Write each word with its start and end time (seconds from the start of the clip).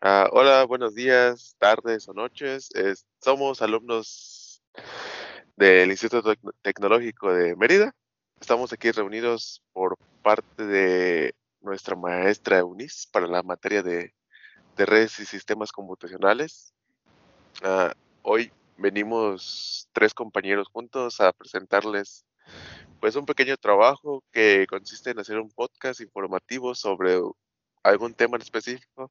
Ah, 0.00 0.28
hola, 0.32 0.64
buenos 0.64 0.94
días, 0.94 1.56
tardes 1.58 2.08
o 2.08 2.12
noches. 2.14 2.68
Es- 2.74 3.04
somos 3.20 3.60
alumnos 3.62 4.62
del 5.56 5.90
Instituto 5.90 6.32
Tec- 6.34 6.54
Tecnológico 6.62 7.32
de 7.32 7.56
Mérida. 7.56 7.92
Estamos 8.40 8.72
aquí 8.72 8.90
reunidos 8.92 9.62
por 9.72 9.96
parte 10.22 10.64
de 10.64 11.34
nuestra 11.60 11.96
maestra 11.96 12.58
Eunice 12.58 13.08
para 13.12 13.26
la 13.26 13.42
materia 13.42 13.82
de, 13.82 14.14
de 14.76 14.86
redes 14.86 15.18
y 15.20 15.26
sistemas 15.26 15.72
computacionales. 15.72 16.72
Ah, 17.62 17.92
hoy 18.22 18.52
venimos 18.76 19.88
tres 19.92 20.14
compañeros 20.14 20.68
juntos 20.68 21.20
a 21.20 21.32
presentarles 21.32 22.24
pues 23.00 23.16
un 23.16 23.26
pequeño 23.26 23.56
trabajo 23.56 24.22
que 24.32 24.66
consiste 24.68 25.10
en 25.10 25.18
hacer 25.18 25.38
un 25.38 25.50
podcast 25.50 26.00
informativo 26.00 26.74
sobre 26.74 27.18
algún 27.82 28.14
tema 28.14 28.36
en 28.36 28.42
específico. 28.42 29.10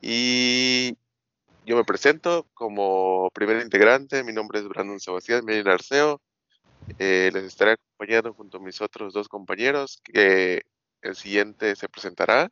Y 0.00 0.96
yo 1.66 1.76
me 1.76 1.84
presento 1.84 2.46
como 2.54 3.30
primer 3.32 3.62
integrante. 3.62 4.24
Mi 4.24 4.32
nombre 4.32 4.60
es 4.60 4.68
Brandon 4.68 5.00
Sebastián 5.00 5.44
Medina 5.44 5.74
Arceo. 5.74 6.20
Eh, 6.98 7.30
les 7.32 7.44
estaré 7.44 7.72
acompañando 7.72 8.34
junto 8.34 8.58
a 8.58 8.60
mis 8.60 8.80
otros 8.80 9.12
dos 9.12 9.28
compañeros, 9.28 10.00
que 10.02 10.62
el 11.02 11.14
siguiente 11.14 11.76
se 11.76 11.88
presentará. 11.88 12.50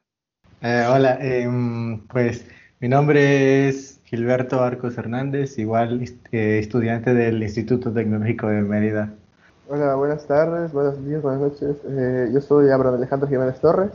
Eh, 0.61 0.85
hola, 0.89 1.19
em, 1.21 2.07
pues 2.07 2.45
mi 2.81 2.89
nombre 2.89 3.69
es 3.69 4.01
Gilberto 4.05 4.61
Arcos 4.63 4.97
Hernández, 4.97 5.59
igual 5.59 6.03
eh, 6.33 6.59
estudiante 6.59 7.15
del 7.15 7.43
Instituto 7.43 7.93
Tecnológico 7.93 8.49
de 8.49 8.63
Mérida. 8.63 9.15
Hola, 9.69 9.95
buenas 9.97 10.27
tardes, 10.27 10.73
buenos 10.73 11.05
días, 11.05 11.21
buenas 11.21 11.41
noches. 11.41 11.77
Eh, 11.85 12.31
yo 12.33 12.41
soy 12.41 12.71
Abraham 12.71 12.95
Alejandro 12.95 13.29
Jiménez 13.29 13.61
Torres, 13.61 13.91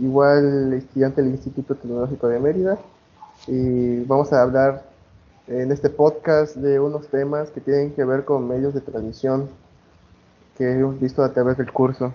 igual 0.00 0.72
estudiante 0.74 1.22
del 1.22 1.32
Instituto 1.32 1.76
Tecnológico 1.76 2.28
de 2.28 2.40
Mérida. 2.40 2.78
Y 3.46 4.00
vamos 4.04 4.32
a 4.32 4.42
hablar 4.42 4.84
en 5.46 5.72
este 5.72 5.90
podcast 5.90 6.56
de 6.56 6.80
unos 6.80 7.08
temas 7.08 7.50
que 7.50 7.60
tienen 7.60 7.92
que 7.94 8.04
ver 8.04 8.24
con 8.24 8.48
medios 8.48 8.74
de 8.74 8.80
transmisión 8.80 9.50
que 10.56 10.72
hemos 10.72 11.00
visto 11.00 11.22
a 11.24 11.32
través 11.32 11.56
del 11.58 11.72
curso. 11.72 12.14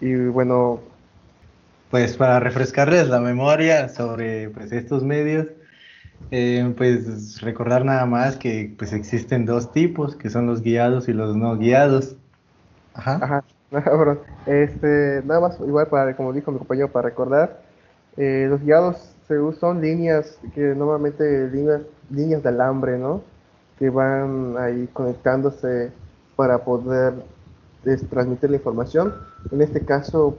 Y 0.00 0.14
bueno, 0.28 0.80
Pues 1.90 2.16
para 2.16 2.40
refrescarles 2.40 3.08
la 3.08 3.20
memoria 3.20 3.88
sobre 3.88 4.50
pues, 4.50 4.72
estos 4.72 5.04
medios, 5.04 5.46
eh, 6.30 6.74
pues 6.76 7.40
recordar 7.40 7.84
nada 7.84 8.06
más 8.06 8.36
que 8.36 8.74
pues 8.78 8.92
existen 8.92 9.46
dos 9.46 9.72
tipos, 9.72 10.16
que 10.16 10.30
son 10.30 10.46
los 10.46 10.62
guiados 10.62 11.08
y 11.08 11.12
los 11.14 11.36
no 11.36 11.56
guiados. 11.58 12.16
Ajá. 12.94 13.22
Ajá, 13.22 13.44
perdón. 13.70 14.20
Este, 14.46 15.22
nada 15.24 15.40
más, 15.40 15.60
igual 15.60 15.88
para, 15.88 16.16
como 16.16 16.32
dijo 16.32 16.50
mi 16.50 16.58
compañero, 16.58 16.90
para 16.92 17.08
recordar, 17.08 17.62
eh, 18.16 18.46
los 18.48 18.60
guiados 18.62 19.16
se 19.26 19.38
us- 19.40 19.58
son 19.58 19.80
líneas 19.80 20.38
que 20.54 20.60
normalmente 20.74 21.48
líneas, 21.50 21.82
líneas 22.08 22.42
de 22.42 22.48
alambre, 22.48 22.98
¿no? 22.98 23.22
Que 23.76 23.90
van 23.90 24.56
ahí 24.58 24.88
conectándose 24.88 25.92
para 26.34 26.64
poder 26.64 27.14
transmitir 28.10 28.50
la 28.50 28.56
información. 28.56 29.14
En 29.50 29.62
este 29.62 29.84
caso, 29.84 30.38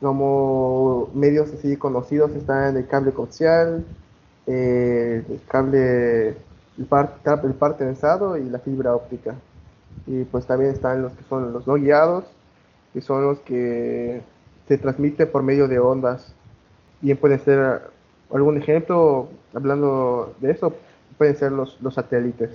como 0.00 1.10
medios 1.14 1.52
así 1.52 1.76
conocidos 1.76 2.34
están 2.34 2.76
el 2.76 2.86
cable 2.86 3.12
coaxial, 3.12 3.86
eh, 4.46 5.24
el 5.28 5.44
cable, 5.48 6.28
el 6.76 6.86
par, 6.88 7.20
el 7.44 7.54
par 7.54 7.76
tensado 7.76 8.36
y 8.36 8.48
la 8.48 8.60
fibra 8.60 8.94
óptica. 8.94 9.36
Y 10.06 10.24
pues 10.24 10.46
también 10.46 10.72
están 10.72 11.02
los 11.02 11.14
que 11.14 11.24
son 11.24 11.52
los 11.52 11.66
no 11.66 11.74
guiados, 11.74 12.24
que 12.92 13.00
son 13.00 13.22
los 13.24 13.40
que 13.40 14.20
se 14.66 14.78
transmiten 14.78 15.30
por 15.30 15.42
medio 15.42 15.68
de 15.68 15.78
ondas. 15.78 16.34
Bien 17.00 17.16
puede 17.16 17.38
ser 17.38 17.82
algún 18.32 18.58
ejemplo, 18.58 19.28
hablando 19.54 20.34
de 20.40 20.50
eso, 20.52 20.74
pueden 21.16 21.36
ser 21.36 21.52
los, 21.52 21.80
los 21.80 21.94
satélites. 21.94 22.50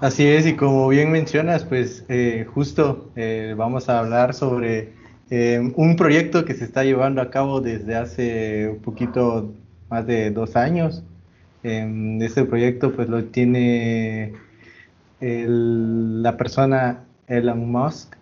Así 0.00 0.26
es, 0.26 0.46
y 0.46 0.56
como 0.56 0.88
bien 0.88 1.10
mencionas, 1.12 1.64
pues 1.64 2.04
eh, 2.08 2.46
justo 2.54 3.10
eh, 3.16 3.54
vamos 3.56 3.88
a 3.88 4.00
hablar 4.00 4.34
sobre 4.34 4.92
eh, 5.30 5.60
un 5.76 5.96
proyecto 5.96 6.44
que 6.44 6.54
se 6.54 6.64
está 6.64 6.84
llevando 6.84 7.22
a 7.22 7.30
cabo 7.30 7.60
desde 7.60 7.94
hace 7.96 8.68
un 8.68 8.82
poquito 8.82 9.52
más 9.88 10.06
de 10.06 10.30
dos 10.30 10.56
años. 10.56 11.04
Em, 11.62 12.20
este 12.22 12.44
proyecto 12.44 12.92
pues 12.94 13.08
lo 13.08 13.24
tiene 13.26 14.34
el- 15.20 16.22
la 16.22 16.36
persona 16.36 17.04
Elon 17.28 17.70
Musk, 17.70 18.16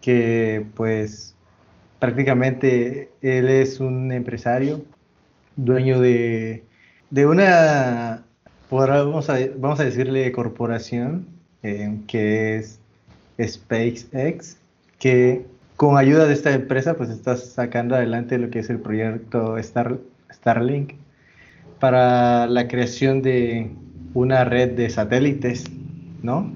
que 0.00 0.64
pues 0.74 1.34
prácticamente 1.98 3.10
él 3.22 3.48
es 3.48 3.80
un 3.80 4.12
empresario, 4.12 4.82
dueño 5.56 6.00
de, 6.00 6.64
de 7.10 7.26
una, 7.26 8.22
vamos 8.70 9.28
a, 9.28 9.38
vamos 9.58 9.80
a 9.80 9.84
decirle 9.84 10.32
corporación, 10.32 11.26
eh, 11.62 11.98
que 12.06 12.56
es 12.56 12.80
SpaceX, 13.38 14.56
que 14.98 15.44
con 15.76 15.96
ayuda 15.96 16.26
de 16.26 16.34
esta 16.34 16.52
empresa 16.52 16.94
pues 16.94 17.10
está 17.10 17.36
sacando 17.36 17.94
adelante 17.94 18.38
lo 18.38 18.50
que 18.50 18.60
es 18.60 18.70
el 18.70 18.78
proyecto 18.78 19.56
Star, 19.58 19.98
Starlink 20.32 20.92
para 21.78 22.46
la 22.46 22.68
creación 22.68 23.22
de 23.22 23.70
una 24.14 24.44
red 24.44 24.72
de 24.72 24.90
satélites, 24.90 25.64
¿no? 26.22 26.52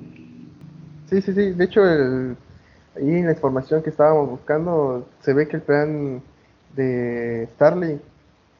Sí, 1.09 1.23
sí, 1.23 1.33
sí. 1.33 1.53
De 1.53 1.65
hecho, 1.65 1.85
el- 1.89 2.37
ahí 2.97 3.11
en 3.19 3.27
la 3.27 3.33
información 3.33 3.83
que 3.83 3.91
estábamos 3.91 4.31
buscando, 4.31 5.07
se 5.23 5.33
ve 5.35 5.49
que 5.49 5.57
el 5.57 5.63
plan 5.63 6.23
de 6.77 7.49
Starlink, 7.55 8.01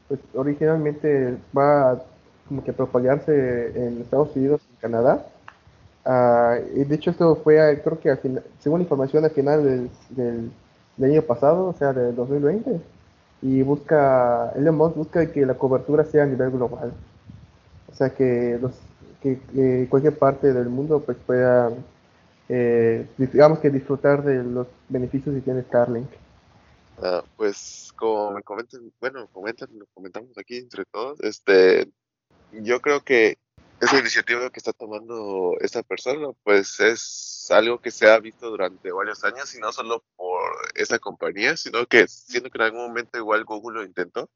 pues 0.09 0.21
originalmente 0.35 1.37
va 1.57 1.93
a 1.93 2.03
como 2.49 2.63
que 2.63 2.73
propagarse 2.73 3.73
en 3.75 4.03
Estados 4.03 4.35
Unidos 4.37 4.61
y 4.73 4.77
Canadá. 4.81 5.27
Ah, 6.05 6.59
y 6.75 6.85
de 6.85 6.95
hecho, 6.97 7.11
esto 7.11 7.37
fue, 7.37 7.61
a- 7.61 7.83
creo 7.83 7.99
que 7.99 8.11
al 8.11 8.19
final, 8.19 8.45
según 8.61 8.83
información, 8.83 9.25
al 9.25 9.31
final 9.31 9.91
del, 10.11 10.51
año 11.03 11.23
pasado, 11.23 11.69
o 11.69 11.73
sea, 11.75 11.93
del 11.93 12.15
2020. 12.15 12.81
Y 13.43 13.63
busca, 13.63 14.53
Elon 14.57 14.77
Musk 14.77 14.97
busca 14.97 15.27
que 15.33 15.47
la 15.47 15.55
cobertura 15.55 16.05
sea 16.05 16.25
a 16.25 16.27
nivel 16.27 16.51
global. 16.51 16.93
O 17.93 17.95
sea, 17.95 18.11
que, 18.11 18.59
los, 18.61 18.73
que 19.23 19.87
cualquier 19.89 20.19
parte 20.19 20.53
del 20.53 20.69
mundo 20.69 21.01
pues 21.01 21.17
pueda 21.27 21.71
eh, 22.49 23.07
digamos 23.17 23.59
que 23.59 23.71
disfrutar 23.71 24.23
de 24.23 24.43
los 24.43 24.67
beneficios 24.89 25.35
que 25.35 25.41
tiene 25.41 25.63
Starlink. 25.63 26.11
Ah, 27.03 27.25
pues 27.37 27.93
como 27.97 28.33
me 28.33 28.43
comentan, 28.43 28.93
bueno, 29.01 29.29
comentan, 29.33 29.69
lo 29.77 29.87
comentamos 29.95 30.37
aquí 30.39 30.59
entre 30.59 30.85
todos, 30.85 31.21
este, 31.21 31.91
yo 32.53 32.81
creo 32.81 33.03
que 33.03 33.39
esa 33.81 33.99
iniciativa 33.99 34.51
que 34.51 34.61
está 34.61 34.73
tomando 34.73 35.57
esta 35.61 35.83
persona, 35.83 36.29
pues 36.43 36.81
es 36.81 37.49
algo 37.51 37.81
que 37.81 37.91
se 37.91 38.09
ha 38.09 38.19
visto 38.19 38.49
durante 38.49 38.93
varios 38.93 39.25
años 39.25 39.55
y 39.55 39.59
no 39.59 39.73
solo 39.73 40.05
por 40.17 40.43
esta 40.75 40.99
compañía, 40.99 41.57
sino 41.57 41.87
que 41.87 42.07
siento 42.09 42.51
que 42.51 42.59
en 42.59 42.65
algún 42.65 42.87
momento 42.87 43.19
igual 43.19 43.45
Google 43.45 43.81
lo 43.81 43.85
intentó, 43.85 44.31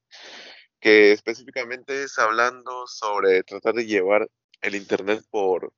que 0.81 1.13
específicamente 1.13 2.03
es 2.03 2.19
hablando 2.19 2.87
sobre 2.87 3.43
tratar 3.45 3.75
de 3.75 3.87
llevar 3.87 4.29
el 4.61 4.75
Internet 4.75 5.25
por, 5.31 5.73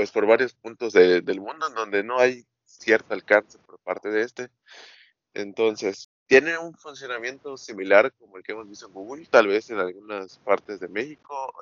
pues 0.00 0.12
por 0.12 0.24
varios 0.24 0.54
puntos 0.54 0.94
de- 0.94 1.20
del 1.20 1.42
mundo 1.42 1.66
en 1.68 1.74
donde 1.74 2.02
no 2.02 2.18
hay 2.18 2.46
cierto 2.64 3.12
alcance 3.12 3.58
por 3.58 3.78
parte 3.80 4.08
de 4.08 4.22
este. 4.22 4.48
Entonces, 5.34 6.08
tiene 6.26 6.56
un 6.56 6.72
funcionamiento 6.72 7.58
similar 7.58 8.10
como 8.14 8.38
el 8.38 8.42
que 8.42 8.52
hemos 8.52 8.66
visto 8.66 8.86
en 8.86 8.94
Google, 8.94 9.26
tal 9.26 9.48
vez 9.48 9.68
en 9.68 9.76
algunas 9.78 10.38
partes 10.38 10.80
de 10.80 10.88
México. 10.88 11.52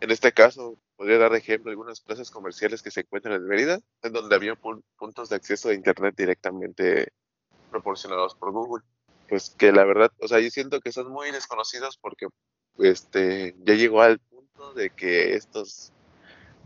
en 0.00 0.10
este 0.10 0.32
caso, 0.32 0.76
podría 0.96 1.18
dar 1.18 1.30
de 1.30 1.38
ejemplo 1.38 1.70
algunas 1.70 2.00
plazas 2.00 2.28
comerciales 2.32 2.82
que 2.82 2.90
se 2.90 3.02
encuentran 3.02 3.36
en 3.36 3.46
Mérida, 3.46 3.78
en 4.02 4.12
donde 4.12 4.34
había 4.34 4.54
pu- 4.56 4.82
puntos 4.98 5.28
de 5.28 5.36
acceso 5.36 5.68
a 5.68 5.72
Internet 5.74 6.16
directamente 6.16 7.12
proporcionados 7.70 8.34
por 8.34 8.50
Google. 8.50 8.82
Pues 9.28 9.50
que 9.50 9.70
la 9.70 9.84
verdad, 9.84 10.10
o 10.18 10.26
sea, 10.26 10.40
yo 10.40 10.50
siento 10.50 10.80
que 10.80 10.90
son 10.90 11.08
muy 11.12 11.30
desconocidos 11.30 11.98
porque 11.98 12.26
este, 12.78 13.54
ya 13.60 13.74
llegó 13.74 14.02
al 14.02 14.18
punto 14.18 14.74
de 14.74 14.90
que 14.90 15.34
estos 15.34 15.92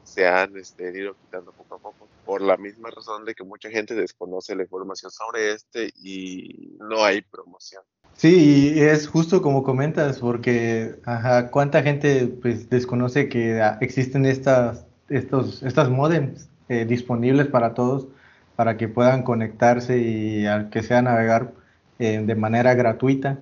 se 0.05 0.27
han 0.27 0.57
este, 0.57 0.97
ido 0.97 1.15
quitando 1.15 1.53
poco 1.53 1.75
a 1.77 1.79
poco, 1.79 2.09
por 2.25 2.43
la 2.43 2.57
misma 2.57 2.91
razón 2.91 3.25
de 3.25 3.35
que 3.35 3.45
mucha 3.45 3.71
gente 3.71 3.95
desconoce 3.95 4.55
la 4.55 4.63
información 4.63 5.11
sobre 5.11 5.53
este 5.53 5.91
y 6.03 6.77
no 6.79 7.05
hay 7.05 7.23
promoción. 7.23 7.83
Sí, 8.15 8.75
y 8.75 8.81
es 8.81 9.09
justo 9.09 9.41
como 9.41 9.63
comentas, 9.63 10.19
porque 10.19 10.97
ajá, 11.05 11.51
cuánta 11.51 11.83
gente 11.83 12.27
pues 12.27 12.69
desconoce 12.69 13.29
que 13.29 13.63
ah, 13.63 13.79
existen 13.81 14.27
estas, 14.27 14.85
estos, 15.09 15.91
modems 15.91 16.49
eh, 16.69 16.85
disponibles 16.85 17.47
para 17.47 17.73
todos, 17.75 18.09
para 18.57 18.77
que 18.77 18.89
puedan 18.89 19.23
conectarse 19.23 19.99
y 19.99 20.47
al 20.47 20.71
que 20.71 20.83
sea 20.83 21.01
navegar 21.01 21.55
eh, 21.99 22.23
de 22.25 22.35
manera 22.35 22.75
gratuita. 22.75 23.39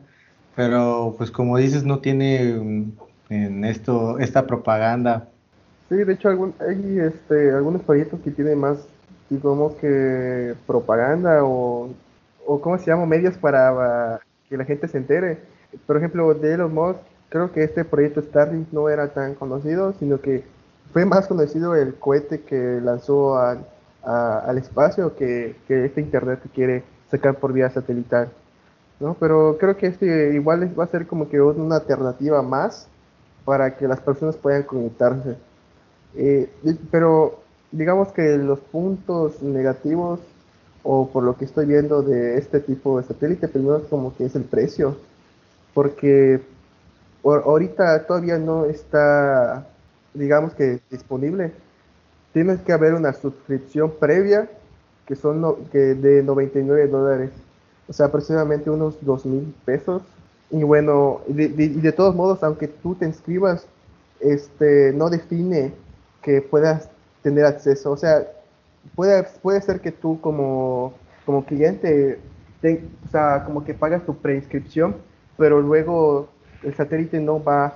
Pero 0.55 1.15
pues 1.19 1.31
como 1.31 1.57
dices, 1.59 1.85
no 1.85 2.01
tiene 2.01 2.45
mm, 2.55 2.93
en 3.31 3.65
esto, 3.65 4.19
esta 4.19 4.47
propaganda. 4.47 5.29
Sí, 5.89 5.97
de 5.97 6.13
hecho 6.13 6.29
algún, 6.29 6.55
hay 6.61 6.99
este, 6.99 7.51
algunos 7.53 7.83
proyectos 7.83 8.21
que 8.21 8.31
tienen 8.31 8.59
más, 8.59 8.87
digamos 9.31 9.75
que 9.77 10.55
propaganda 10.67 11.45
o, 11.45 11.91
o 12.47 12.61
¿cómo 12.61 12.79
se 12.79 12.87
llama? 12.87 13.07
Medios 13.07 13.37
para 13.39 14.21
que 14.49 14.57
la 14.57 14.65
gente 14.65 14.89
se 14.89 14.99
entere. 14.99 15.39
Por 15.87 15.97
ejemplo, 15.97 16.35
de 16.35 16.55
Elon 16.55 16.75
Musk 16.75 16.99
creo 17.29 17.53
que 17.53 17.65
este 17.65 17.85
proyecto 17.85 18.23
Starlink 18.23 18.73
no 18.73 18.89
era 18.89 19.09
tan 19.09 19.35
conocido, 19.35 19.93
sino 19.95 20.21
que 20.21 20.45
fue 20.93 21.05
más 21.05 21.27
conocido 21.27 21.75
el 21.75 21.95
cohete 21.95 22.43
que 22.43 22.81
lanzó 22.83 23.39
al, 23.39 23.67
al 24.03 24.59
espacio 24.59 25.15
que, 25.17 25.57
que, 25.67 25.85
este 25.85 26.01
Internet 26.01 26.41
que 26.43 26.49
quiere 26.49 26.85
sacar 27.11 27.37
por 27.37 27.53
vía 27.53 27.71
satelital. 27.71 28.31
¿no? 29.01 29.15
Pero 29.19 29.57
creo 29.59 29.77
que 29.77 29.87
este 29.87 30.35
igual 30.35 30.79
va 30.79 30.85
a 30.85 30.89
ser 30.89 31.07
como 31.07 31.29
que 31.29 31.41
una 31.41 31.77
alternativa 31.77 32.43
más 32.43 32.89
para 33.45 33.77
que 33.77 33.89
las 33.89 34.01
personas 34.01 34.37
puedan 34.37 34.63
conectarse. 34.63 35.37
Eh, 36.17 36.51
pero 36.91 37.41
digamos 37.71 38.09
que 38.13 38.37
los 38.39 38.61
puntos 38.61 39.43
negativos 39.43 40.21
o 40.83 41.09
por 41.09 41.23
lo 41.23 41.37
que 41.37 41.45
estoy 41.45 41.67
viendo 41.67 42.03
de 42.03 42.39
este 42.39 42.61
tipo 42.61 42.99
de 42.99 43.07
satélite, 43.07 43.49
primero 43.49 43.79
es 43.79 43.85
como 43.85 44.17
que 44.17 44.25
es 44.25 44.35
el 44.37 44.45
precio, 44.45 44.97
porque 45.75 46.41
ahorita 47.23 48.07
todavía 48.07 48.39
no 48.39 48.65
está, 48.65 49.67
digamos 50.15 50.55
que 50.55 50.81
disponible. 50.91 51.53
Tienes 52.33 52.61
que 52.61 52.73
haber 52.73 52.95
una 52.95 53.13
suscripción 53.13 53.93
previa 53.99 54.49
que 55.07 55.17
son 55.17 55.65
que 55.73 55.79
de 55.79 56.23
99 56.23 56.87
dólares, 56.89 57.31
o 57.89 57.93
sea, 57.93 58.07
aproximadamente 58.07 58.71
unos 58.71 58.99
2 59.01 59.27
mil 59.27 59.55
pesos. 59.65 60.03
Y 60.51 60.63
bueno, 60.63 61.23
de, 61.27 61.49
de, 61.49 61.93
todos 61.93 62.15
modos, 62.15 62.43
aunque 62.43 62.69
tú 62.69 62.95
te 62.95 63.07
inscribas, 63.07 63.67
este, 64.21 64.93
no 64.93 65.09
define 65.09 65.73
que 66.23 66.43
puedas 66.43 66.91
tener 67.23 67.45
acceso. 67.45 67.93
O 67.93 67.97
sea, 67.97 68.27
puede, 68.95 69.25
puede 69.43 69.61
ser 69.61 69.81
que 69.81 69.93
tú 69.93 70.21
como, 70.21 70.95
como 71.25 71.45
cliente, 71.45 72.19
o 72.63 73.09
sea, 73.11 73.45
como 73.45 73.65
que 73.65 73.75
pagas 73.75 74.05
tu 74.05 74.17
preinscripción, 74.17 74.97
pero 75.37 75.61
luego 75.61 76.29
el 76.63 76.75
satélite 76.75 77.21
no 77.21 77.43
va 77.43 77.75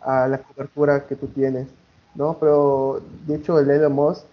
a 0.00 0.26
la 0.28 0.38
cobertura 0.38 1.06
que 1.06 1.16
tú 1.16 1.28
tienes, 1.28 1.68
¿no? 2.14 2.36
Pero 2.38 3.02
de 3.26 3.36
hecho 3.36 3.58
el 3.58 3.70
Elon 3.70 3.92
Musk, 3.92 4.24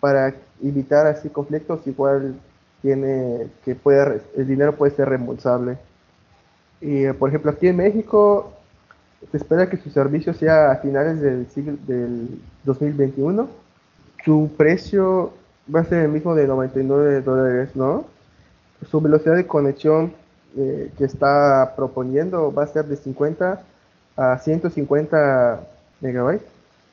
para 0.00 0.34
evitar 0.62 1.06
así 1.06 1.28
conflictos, 1.28 1.86
igual 1.86 2.34
tiene 2.82 3.48
que 3.64 3.74
puede, 3.74 4.20
el 4.36 4.46
dinero 4.46 4.76
puede 4.76 4.94
ser 4.94 5.08
reembolsable. 5.08 5.78
Y 6.80 7.10
por 7.12 7.30
ejemplo 7.30 7.50
aquí 7.52 7.68
en 7.68 7.76
México 7.76 8.52
se 9.30 9.36
espera 9.36 9.68
que 9.68 9.76
su 9.76 9.90
servicio 9.90 10.34
sea 10.34 10.72
a 10.72 10.76
finales 10.76 11.20
del 11.20 11.46
siglo 11.48 11.76
del 11.86 12.40
2021. 12.64 13.48
Su 14.24 14.50
precio 14.56 15.32
va 15.74 15.80
a 15.80 15.84
ser 15.84 16.04
el 16.04 16.10
mismo 16.10 16.34
de 16.34 16.46
99 16.46 17.20
dólares, 17.22 17.70
¿no? 17.74 18.06
Su 18.90 19.00
velocidad 19.00 19.36
de 19.36 19.46
conexión 19.46 20.12
eh, 20.56 20.90
que 20.96 21.04
está 21.04 21.74
proponiendo 21.76 22.52
va 22.52 22.64
a 22.64 22.66
ser 22.66 22.84
de 22.86 22.96
50 22.96 23.62
a 24.16 24.38
150 24.38 25.60
megabytes 26.00 26.46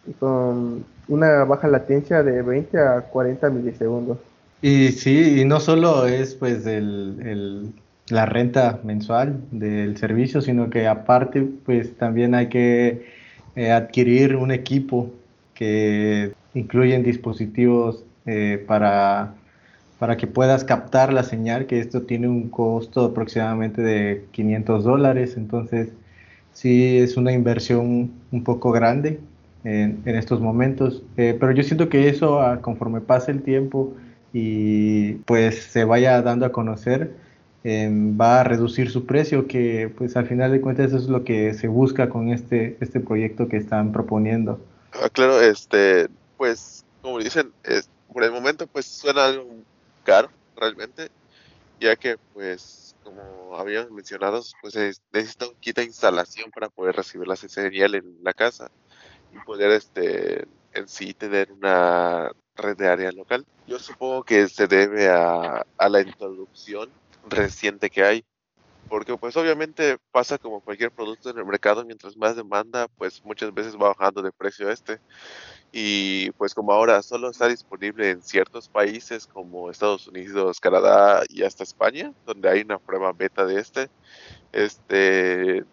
y 0.07 0.13
con 0.13 0.83
una 1.07 1.43
baja 1.43 1.67
latencia 1.67 2.23
de 2.23 2.41
20 2.41 2.79
a 2.79 3.01
40 3.01 3.49
milisegundos. 3.49 4.17
Y 4.61 4.91
sí, 4.91 5.41
y 5.41 5.45
no 5.45 5.59
solo 5.59 6.07
es 6.07 6.35
pues 6.35 6.65
el, 6.65 7.73
la 8.11 8.25
renta 8.25 8.79
mensual 8.83 9.41
del 9.51 9.97
servicio, 9.97 10.41
sino 10.41 10.69
que 10.69 10.87
aparte 10.87 11.47
pues 11.65 11.95
también 11.97 12.35
hay 12.35 12.47
que 12.47 13.05
eh, 13.55 13.71
adquirir 13.71 14.35
un 14.35 14.51
equipo 14.51 15.11
que 15.53 16.33
incluyen 16.53 17.03
dispositivos 17.03 18.03
eh, 18.25 18.63
para, 18.67 19.33
para 19.99 20.17
que 20.17 20.27
puedas 20.27 20.63
captar 20.63 21.13
la 21.13 21.23
señal, 21.23 21.65
que 21.65 21.79
esto 21.79 22.03
tiene 22.03 22.27
un 22.27 22.49
costo 22.49 23.05
aproximadamente 23.05 23.81
de 23.81 24.25
500 24.31 24.83
dólares, 24.83 25.35
entonces 25.37 25.89
sí 26.53 26.97
es 26.97 27.17
una 27.17 27.31
inversión 27.31 28.11
un 28.31 28.43
poco 28.43 28.71
grande 28.71 29.19
en, 29.63 30.01
estos 30.05 30.41
momentos, 30.41 31.03
eh, 31.17 31.37
pero 31.39 31.51
yo 31.51 31.63
siento 31.63 31.89
que 31.89 32.09
eso 32.09 32.41
conforme 32.61 33.01
pase 33.01 33.31
el 33.31 33.43
tiempo 33.43 33.93
y 34.33 35.13
pues 35.25 35.63
se 35.63 35.83
vaya 35.83 36.21
dando 36.21 36.45
a 36.45 36.51
conocer, 36.51 37.11
em, 37.63 38.19
va 38.19 38.41
a 38.41 38.43
reducir 38.43 38.89
su 38.89 39.05
precio, 39.05 39.47
que 39.47 39.93
pues 39.97 40.15
al 40.17 40.27
final 40.27 40.51
de 40.51 40.61
cuentas 40.61 40.87
eso 40.87 40.97
es 40.97 41.07
lo 41.09 41.23
que 41.23 41.53
se 41.53 41.67
busca 41.67 42.09
con 42.09 42.29
este, 42.29 42.77
este 42.79 42.99
proyecto 42.99 43.47
que 43.47 43.57
están 43.57 43.91
proponiendo. 43.91 44.59
Ah, 44.93 45.09
claro, 45.09 45.41
este, 45.41 46.07
pues 46.37 46.85
como 47.01 47.19
dicen, 47.19 47.51
es, 47.63 47.89
por 48.11 48.23
el 48.23 48.31
momento 48.31 48.67
pues 48.67 48.85
suena 48.85 49.25
algo 49.25 49.47
caro 50.03 50.29
realmente, 50.55 51.09
ya 51.79 51.95
que 51.95 52.17
pues 52.33 52.95
como 53.03 53.57
habíamos 53.57 53.91
mencionado, 53.91 54.41
pues 54.61 54.75
necesita 55.11 55.47
un 55.47 55.55
kit 55.55 55.77
de 55.77 55.83
instalación 55.83 56.51
para 56.51 56.69
poder 56.69 56.95
recibir 56.95 57.27
la 57.27 57.35
señal 57.35 57.95
en 57.95 58.17
la 58.23 58.33
casa 58.33 58.69
y 59.33 59.43
poder 59.45 59.71
este 59.71 60.45
en 60.73 60.87
sí 60.87 61.13
tener 61.13 61.51
una 61.51 62.31
red 62.55 62.77
de 62.77 62.87
área 62.87 63.11
local. 63.11 63.45
Yo 63.67 63.79
supongo 63.79 64.23
que 64.23 64.47
se 64.47 64.67
debe 64.67 65.09
a, 65.09 65.65
a 65.77 65.89
la 65.89 66.01
introducción 66.01 66.89
reciente 67.29 67.89
que 67.89 68.03
hay, 68.03 68.25
porque 68.89 69.15
pues 69.17 69.37
obviamente 69.37 69.97
pasa 70.11 70.37
como 70.37 70.59
cualquier 70.59 70.91
producto 70.91 71.29
en 71.29 71.37
el 71.37 71.45
mercado, 71.45 71.85
mientras 71.85 72.17
más 72.17 72.35
demanda, 72.35 72.87
pues 72.97 73.23
muchas 73.23 73.53
veces 73.53 73.75
va 73.75 73.93
bajando 73.95 74.21
de 74.21 74.31
precio 74.31 74.69
este. 74.69 74.99
Y 75.71 76.31
pues 76.31 76.53
como 76.53 76.73
ahora 76.73 77.01
solo 77.01 77.29
está 77.29 77.47
disponible 77.47 78.09
en 78.09 78.21
ciertos 78.21 78.67
países 78.67 79.27
como 79.27 79.71
Estados 79.71 80.07
Unidos, 80.07 80.59
Canadá 80.59 81.23
y 81.29 81.43
hasta 81.43 81.63
España, 81.63 82.13
donde 82.25 82.49
hay 82.49 82.61
una 82.61 82.79
prueba 82.79 83.13
beta 83.13 83.45
de 83.45 83.59
este, 83.61 83.89
este 84.51 85.63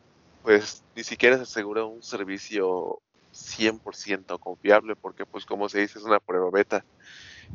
pues 0.45 0.85
ni 0.95 1.03
siquiera 1.03 1.37
se 1.37 1.43
asegura 1.43 1.85
un 1.85 2.03
servicio 2.03 3.01
100% 3.35 4.39
confiable 4.39 4.97
porque 4.97 5.27
pues 5.27 5.45
como 5.45 5.69
se 5.69 5.81
dice 5.81 5.99
es 5.99 6.05
una 6.05 6.21
prueba 6.21 6.51
beta 6.51 6.85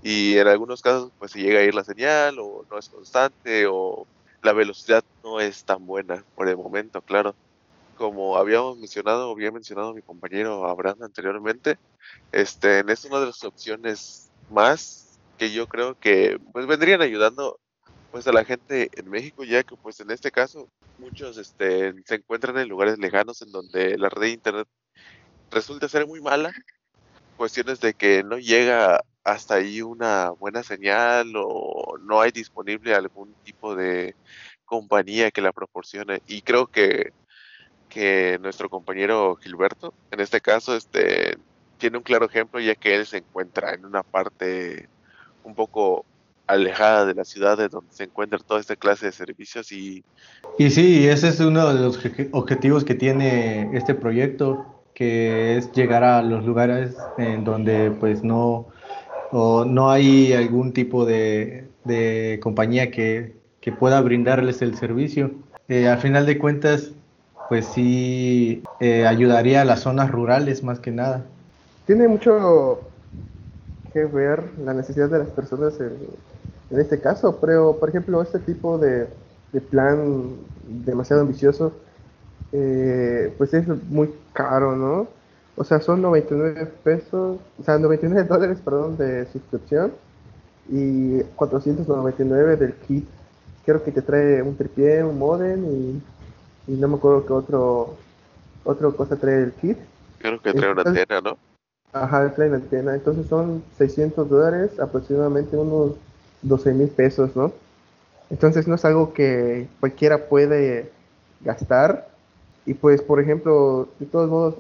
y 0.02 0.38
en 0.38 0.48
algunos 0.48 0.82
casos 0.82 1.12
pues 1.20 1.32
se 1.32 1.42
llega 1.42 1.60
a 1.60 1.64
ir 1.64 1.76
la 1.76 1.84
señal 1.84 2.40
o 2.40 2.66
no 2.70 2.78
es 2.78 2.90
constante 2.90 3.68
o 3.68 4.08
la 4.42 4.54
velocidad 4.54 5.04
no 5.24 5.40
es 5.40 5.64
tan 5.64 5.86
buena 5.86 6.24
por 6.36 6.50
el 6.50 6.58
momento, 6.58 7.02
claro. 7.02 7.36
Como 7.96 8.38
habíamos 8.38 8.78
mencionado, 8.78 9.32
había 9.32 9.52
mencionado 9.52 9.94
mi 9.94 10.02
compañero 10.02 10.68
Abraham 10.68 11.04
anteriormente, 11.04 11.78
este, 12.32 12.84
es 12.92 13.06
una 13.06 13.20
de 13.20 13.28
las 13.28 13.44
opciones 13.44 14.32
más 14.50 15.20
que 15.38 15.52
yo 15.52 15.68
creo 15.68 15.98
que 16.00 16.40
pues 16.52 16.66
vendrían 16.66 17.02
ayudando 17.02 17.60
pues 18.12 18.28
a 18.28 18.32
la 18.32 18.46
gente 18.46 18.90
en 18.94 19.10
México, 19.10 19.44
ya 19.44 19.64
que 19.64 19.76
pues 19.76 20.00
en 20.00 20.12
este 20.12 20.32
caso 20.32 20.70
muchos 21.00 21.38
este, 21.38 21.94
se 22.06 22.16
encuentran 22.16 22.58
en 22.58 22.70
lugares 22.70 23.00
lejanos 23.00 23.42
en 23.42 23.52
donde 23.52 23.98
la 23.98 24.10
red 24.10 24.22
de 24.22 24.30
internet 24.30 24.68
resulta 25.50 25.88
ser 25.88 26.06
muy 26.06 26.22
mala, 26.22 26.52
cuestiones 27.38 27.80
de 27.80 27.94
que 27.94 28.24
no 28.24 28.38
llega 28.38 29.02
hasta 29.24 29.56
ahí 29.56 29.82
una 29.82 30.32
buena 30.32 30.64
señal 30.64 31.34
o 31.36 31.98
no 32.02 32.22
hay 32.22 32.32
disponible 32.32 32.94
algún 32.94 33.34
tipo 33.44 33.76
de 33.76 34.16
compañía 34.66 35.32
que 35.32 35.42
la 35.42 35.52
proporcione. 35.52 36.22
Y 36.28 36.42
creo 36.42 36.68
que 36.68 37.12
que 37.94 38.40
nuestro 38.42 38.70
compañero 38.70 39.36
Gilberto, 39.36 39.94
en 40.10 40.20
este 40.20 40.42
caso, 40.42 40.76
este, 40.76 41.38
tiene 41.78 41.98
un 41.98 42.04
claro 42.04 42.26
ejemplo 42.26 42.60
ya 42.60 42.74
que 42.74 42.96
él 42.96 43.06
se 43.06 43.18
encuentra 43.18 43.76
en 43.76 43.86
una 43.86 44.02
parte 44.02 44.90
un 45.44 45.54
poco 45.54 46.04
alejada 46.48 47.06
de 47.06 47.14
la 47.14 47.24
ciudad 47.24 47.56
de 47.56 47.70
donde 47.70 47.94
se 47.94 48.06
encuentra 48.06 48.40
toda 48.40 48.60
esta 48.60 48.76
clase 48.76 49.06
de 49.06 49.12
servicios 49.12 49.72
y... 49.72 50.04
Y 50.58 50.72
sí, 50.72 51.08
ese 51.08 51.28
es 51.28 51.40
uno 51.40 51.72
de 51.72 51.80
los 51.80 52.00
objetivos 52.32 52.84
que 52.84 52.96
tiene 52.96 53.70
este 53.78 53.94
proyecto, 53.94 54.84
que 54.96 55.58
es 55.58 55.72
llegar 55.72 56.04
a 56.04 56.24
los 56.24 56.44
lugares 56.46 56.98
en 57.20 57.44
donde 57.44 57.92
pues 57.92 58.24
no, 58.24 58.70
no 59.34 59.90
hay 59.90 60.34
algún 60.34 60.74
tipo 60.74 61.06
de, 61.06 61.68
de 61.86 62.40
compañía 62.42 62.92
que, 62.92 63.36
que, 63.62 63.72
pueda 63.72 64.00
brindarles 64.02 64.62
el 64.62 64.76
servicio. 64.78 65.32
Eh, 65.68 65.88
al 65.88 65.98
final 65.98 66.26
de 66.26 66.38
cuentas, 66.38 66.92
pues 67.50 67.66
sí 67.66 68.64
eh, 68.80 69.08
ayudaría 69.08 69.62
a 69.62 69.66
las 69.66 69.82
zonas 69.82 70.12
rurales 70.12 70.64
más 70.64 70.80
que 70.80 70.92
nada. 70.92 71.26
Tiene 71.88 72.08
mucho 72.08 72.82
que 73.92 74.06
ver 74.06 74.44
la 74.64 74.74
necesidad 74.74 75.10
de 75.10 75.20
las 75.20 75.30
personas 75.30 75.80
en, 75.80 75.98
este 76.80 77.00
caso, 77.00 77.38
pero 77.40 77.78
por 77.80 77.90
ejemplo 77.90 78.22
este 78.22 78.40
tipo 78.40 78.80
de, 78.80 79.08
plan 79.70 80.36
demasiado 80.64 81.22
ambicioso, 81.22 81.74
eh, 82.52 83.32
pues 83.38 83.54
es 83.54 83.68
muy 83.68 84.12
caro, 84.34 84.76
¿no? 84.76 85.08
O 85.56 85.64
sea, 85.64 85.80
son 85.80 86.02
99 86.02 86.72
pesos, 86.84 87.40
o 87.60 87.64
sea, 87.64 87.78
99 87.78 88.28
dólares, 88.30 88.60
perdón, 88.64 88.98
de 88.98 89.26
suscripción 89.28 89.92
y 90.70 91.22
499 91.36 92.58
del 92.58 92.74
kit. 92.74 93.06
Creo 93.66 93.84
que 93.84 93.92
te 93.92 94.02
trae 94.02 94.42
un 94.42 94.58
tripié, 94.58 95.04
un 95.04 95.18
modem 95.18 95.66
y 95.66 96.02
y 96.68 96.74
no 96.74 96.88
me 96.88 96.96
acuerdo 96.96 97.26
qué 97.26 97.34
otro 97.34 97.98
otro 98.64 98.96
cosa 98.96 99.18
trae 99.18 99.44
el 99.44 99.52
kit. 99.54 99.78
Creo 100.20 100.40
que 100.42 100.54
trae 100.54 100.72
una 100.72 100.84
antena, 100.84 101.22
¿no? 101.22 101.38
Ajá, 101.92 102.34
trae 102.34 102.48
una 102.48 102.58
antena. 102.58 102.96
Entonces 102.96 103.28
son 103.28 103.64
600 103.78 104.30
dólares, 104.30 104.80
aproximadamente 104.80 105.58
unos 105.58 105.96
12 106.42 106.74
mil 106.74 106.88
pesos, 106.88 107.36
¿no? 107.36 107.52
Entonces 108.30 108.68
no 108.68 108.76
es 108.76 108.86
algo 108.86 109.14
que 109.14 109.68
cualquiera 109.80 110.30
puede 110.30 110.92
gastar. 111.42 112.08
Y 112.66 112.74
pues, 112.74 113.02
por 113.02 113.20
ejemplo, 113.20 113.90
de 114.00 114.06
todos 114.06 114.30
modos, 114.30 114.56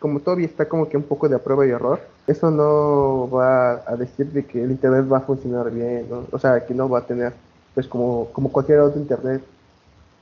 como 0.00 0.20
todavía 0.20 0.46
está 0.46 0.68
como 0.68 0.88
que 0.88 0.96
un 0.96 1.02
poco 1.04 1.28
de 1.28 1.38
prueba 1.38 1.66
y 1.66 1.70
error, 1.70 2.00
eso 2.26 2.50
no 2.50 3.28
va 3.30 3.82
a 3.86 3.96
decir 3.96 4.32
de 4.32 4.44
que 4.44 4.64
el 4.64 4.70
internet 4.70 5.06
va 5.12 5.18
a 5.18 5.20
funcionar 5.20 5.70
bien, 5.70 6.06
¿no? 6.10 6.26
O 6.32 6.38
sea, 6.38 6.64
que 6.66 6.74
no 6.74 6.88
va 6.88 7.00
a 7.00 7.06
tener, 7.06 7.34
pues 7.74 7.86
como, 7.86 8.28
como 8.32 8.50
cualquier 8.50 8.80
otro 8.80 8.98
internet 8.98 9.42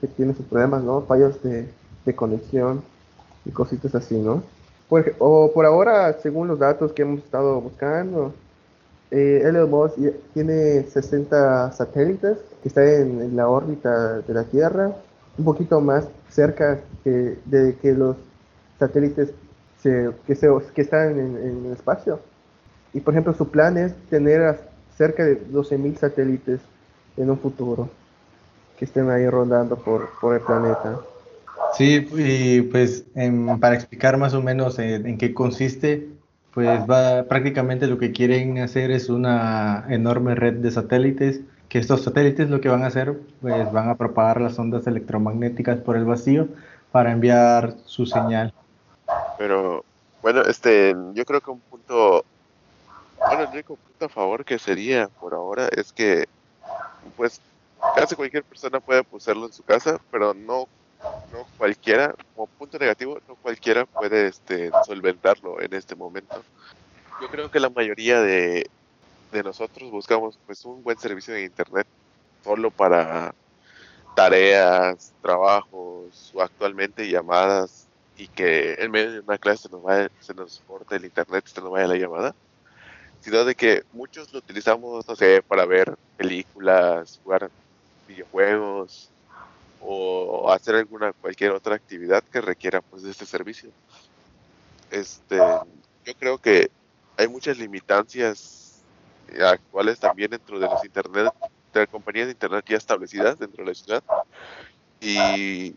que 0.00 0.08
tiene 0.08 0.34
sus 0.34 0.44
problemas, 0.46 0.82
¿no? 0.82 1.02
Fallos 1.02 1.40
de, 1.42 1.68
de 2.04 2.14
conexión 2.14 2.82
y 3.44 3.50
cositas 3.52 3.94
así, 3.94 4.18
¿no? 4.18 4.42
Por, 4.88 5.14
o 5.18 5.52
por 5.52 5.64
ahora, 5.64 6.12
según 6.20 6.48
los 6.48 6.58
datos 6.58 6.92
que 6.92 7.02
hemos 7.02 7.20
estado 7.20 7.60
buscando, 7.60 8.32
eh, 9.10 9.42
Elon 9.44 9.70
Musk 9.70 9.96
tiene 10.34 10.82
60 10.82 11.72
satélites 11.72 12.38
que 12.62 12.68
están 12.68 12.84
en, 12.84 13.36
la 13.36 13.48
órbita 13.48 14.18
de 14.20 14.34
la 14.34 14.44
Tierra, 14.44 14.92
un 15.38 15.44
poquito 15.44 15.80
más 15.80 16.08
cerca 16.30 16.80
que, 17.04 17.38
de 17.44 17.76
que 17.80 17.92
los 17.92 18.16
satélites 18.78 19.30
que, 19.82 20.34
se, 20.34 20.48
que 20.74 20.82
están 20.82 21.18
en, 21.18 21.66
el 21.66 21.72
espacio. 21.72 22.20
Y 22.92 23.00
por 23.00 23.14
ejemplo, 23.14 23.34
su 23.34 23.50
plan 23.50 23.76
es 23.76 23.94
tener 24.10 24.58
cerca 24.96 25.24
de 25.24 25.40
12.000 25.40 25.98
satélites 25.98 26.60
en 27.16 27.30
un 27.30 27.38
futuro 27.38 27.88
que 28.78 28.84
estén 28.84 29.10
ahí 29.10 29.28
rondando 29.28 29.76
por, 29.76 30.08
el 30.34 30.40
planeta. 30.40 31.00
Sí, 31.74 32.08
y 32.16 32.62
pues 32.62 33.04
para 33.60 33.74
explicar 33.74 34.16
más 34.16 34.34
o 34.34 34.42
menos 34.42 34.78
en, 34.78 35.18
qué 35.18 35.34
consiste, 35.34 36.08
pues 36.54 36.80
va 36.88 37.24
prácticamente 37.24 37.86
lo 37.86 37.98
que 37.98 38.12
quieren 38.12 38.58
hacer 38.58 38.90
es 38.90 39.10
una 39.10 39.84
enorme 39.88 40.34
red 40.34 40.54
de 40.54 40.70
satélites, 40.70 41.40
que 41.68 41.78
estos 41.78 42.02
satélites 42.02 42.48
lo 42.48 42.60
que 42.60 42.68
van 42.68 42.82
a 42.82 42.86
hacer, 42.86 43.18
pues 43.42 43.70
van 43.72 43.90
a 43.90 43.96
propagar 43.96 44.40
las 44.40 44.58
ondas 44.58 44.86
electromagnéticas 44.86 45.78
por 45.80 45.96
el 45.96 46.04
vacío 46.04 46.48
para 46.90 47.12
enviar 47.12 47.74
su 47.84 48.06
señal. 48.06 48.54
Pero 49.38 49.84
bueno, 50.20 50.42
este, 50.42 50.94
yo 51.14 51.24
creo 51.24 51.40
que 51.40 51.50
un 51.50 51.60
punto, 51.60 52.24
bueno, 53.16 53.44
el 53.44 53.50
único 53.50 53.76
punto 53.76 54.04
a 54.06 54.08
favor 54.08 54.44
que 54.44 54.58
sería 54.58 55.08
por 55.08 55.32
ahora 55.32 55.68
es 55.68 55.92
que, 55.92 56.26
pues, 57.16 57.40
casi 57.94 58.16
cualquier 58.16 58.44
persona 58.44 58.80
puede 58.80 59.04
poseerlo 59.04 59.46
en 59.46 59.52
su 59.52 59.62
casa, 59.62 60.00
pero 60.10 60.34
no 60.34 60.66
no 61.32 61.46
cualquiera, 61.56 62.14
como 62.34 62.46
punto 62.48 62.78
negativo, 62.78 63.18
no 63.28 63.36
cualquiera 63.36 63.86
puede 63.86 64.28
este, 64.28 64.70
solventarlo 64.84 65.60
en 65.60 65.72
este 65.74 65.94
momento. 65.94 66.42
Yo 67.20 67.28
creo 67.28 67.50
que 67.50 67.60
la 67.60 67.70
mayoría 67.70 68.20
de, 68.20 68.68
de 69.30 69.42
nosotros 69.42 69.90
buscamos 69.90 70.38
pues 70.46 70.64
un 70.64 70.82
buen 70.82 70.98
servicio 70.98 71.34
de 71.34 71.44
internet 71.44 71.86
solo 72.42 72.70
para 72.70 73.34
tareas, 74.16 75.12
trabajos 75.22 76.32
o 76.34 76.42
actualmente 76.42 77.08
llamadas 77.08 77.77
y 78.18 78.26
que 78.26 78.74
en 78.74 78.90
medio 78.90 79.12
de 79.12 79.20
una 79.20 79.38
clase 79.38 79.62
se 79.62 79.68
nos, 79.70 79.82
vaya, 79.82 80.10
se 80.20 80.34
nos 80.34 80.60
corte 80.66 80.96
el 80.96 81.04
internet 81.04 81.46
se 81.46 81.60
nos 81.60 81.70
vaya 81.70 81.86
la 81.86 81.96
llamada, 81.96 82.34
sino 83.20 83.44
de 83.44 83.54
que 83.54 83.84
muchos 83.92 84.32
lo 84.32 84.40
utilizamos, 84.40 85.08
no 85.08 85.16
sé, 85.16 85.40
para 85.40 85.64
ver 85.64 85.96
películas, 86.16 87.20
jugar 87.22 87.48
videojuegos, 88.08 89.10
o 89.80 90.50
hacer 90.52 90.74
alguna 90.74 91.12
cualquier 91.12 91.52
otra 91.52 91.76
actividad 91.76 92.24
que 92.24 92.40
requiera 92.40 92.80
pues 92.80 93.04
de 93.04 93.12
este 93.12 93.24
servicio. 93.24 93.70
Este, 94.90 95.36
yo 95.36 96.14
creo 96.18 96.38
que 96.38 96.70
hay 97.16 97.28
muchas 97.28 97.58
limitancias 97.58 98.82
actuales 99.40 100.00
también 100.00 100.30
dentro 100.30 100.58
de 100.58 100.66
los 100.66 100.84
internet, 100.84 101.32
de 101.72 101.80
las 101.80 101.88
compañías 101.88 102.26
de 102.26 102.32
internet 102.32 102.64
ya 102.68 102.76
establecidas 102.76 103.38
dentro 103.38 103.62
de 103.64 103.70
la 103.70 103.74
ciudad 103.74 104.02
y 105.00 105.76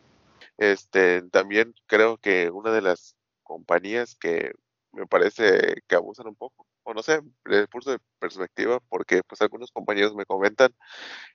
este 0.57 1.21
también 1.29 1.73
creo 1.87 2.17
que 2.17 2.49
una 2.49 2.71
de 2.71 2.81
las 2.81 3.15
compañías 3.43 4.15
que 4.15 4.51
me 4.93 5.07
parece 5.07 5.75
que 5.87 5.95
abusan 5.95 6.27
un 6.27 6.35
poco 6.35 6.67
o 6.83 6.93
no 6.93 7.03
sé, 7.03 7.19
desde 7.45 7.61
el 7.61 7.67
punto 7.67 7.91
de 7.91 7.99
perspectiva, 8.19 8.79
porque 8.89 9.21
pues 9.27 9.41
algunos 9.41 9.71
compañeros 9.71 10.15
me 10.15 10.25
comentan, 10.25 10.71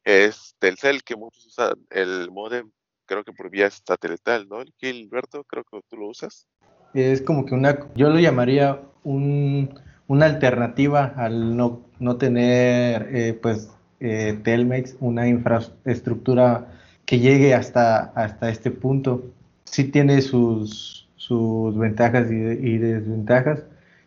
es 0.04 0.54
Telcel, 0.58 1.02
que 1.04 1.16
muchos 1.16 1.46
usan 1.46 1.74
el 1.90 2.30
modem, 2.30 2.70
creo 3.06 3.24
que 3.24 3.32
por 3.32 3.50
vía 3.50 3.70
satelital, 3.70 4.48
¿no? 4.48 4.64
Gilberto, 4.78 5.44
creo 5.44 5.64
que 5.64 5.80
tú 5.88 5.96
lo 5.96 6.08
usas. 6.08 6.46
Es 6.94 7.22
como 7.22 7.46
que 7.46 7.54
una, 7.54 7.86
yo 7.94 8.08
lo 8.08 8.18
llamaría 8.18 8.82
un, 9.04 9.78
una 10.06 10.26
alternativa 10.26 11.14
al 11.16 11.56
no, 11.56 11.88
no 11.98 12.16
tener, 12.16 13.08
eh, 13.14 13.34
pues, 13.34 13.70
eh, 14.00 14.38
Telmex, 14.42 14.96
una 15.00 15.28
infraestructura 15.28 16.72
que 17.06 17.18
llegue 17.18 17.54
hasta, 17.54 18.12
hasta 18.14 18.50
este 18.50 18.70
punto. 18.70 19.24
Sí 19.64 19.84
tiene 19.84 20.20
sus, 20.22 21.08
sus 21.16 21.76
ventajas 21.78 22.30
y 22.30 22.78
desventajas 22.78 23.62